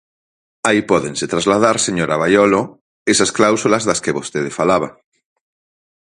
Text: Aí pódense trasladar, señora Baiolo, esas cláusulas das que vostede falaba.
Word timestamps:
Aí 0.67 0.81
pódense 0.91 1.31
trasladar, 1.33 1.77
señora 1.87 2.19
Baiolo, 2.21 2.61
esas 3.13 3.33
cláusulas 3.37 3.83
das 3.89 4.01
que 4.03 4.15
vostede 4.17 4.51
falaba. 4.59 4.89